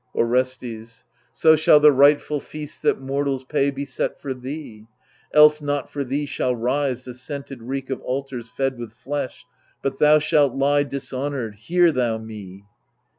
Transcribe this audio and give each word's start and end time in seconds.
104 0.13 0.17
THE 0.17 0.25
LIBATIONBEARERS 0.25 0.83
Orestes 0.83 1.05
So 1.31 1.55
shall 1.55 1.79
the 1.79 1.91
rightful 1.91 2.39
feasts 2.39 2.79
that 2.79 2.99
mortals 2.99 3.43
pay 3.45 3.69
Be 3.69 3.85
set 3.85 4.19
for 4.19 4.33
thee; 4.33 4.87
else, 5.31 5.61
not 5.61 5.91
for 5.91 6.03
thee 6.03 6.25
shall 6.25 6.55
rise 6.55 7.05
The 7.05 7.13
scented 7.13 7.61
reek 7.61 7.91
of 7.91 8.01
altars 8.01 8.49
fed 8.49 8.79
with 8.79 8.93
flesh, 8.93 9.45
But 9.83 9.99
thou 9.99 10.17
shalt 10.17 10.55
lie 10.55 10.81
dishonoured: 10.81 11.53
hear 11.53 11.91
thou 11.91 12.17
me 12.17 12.63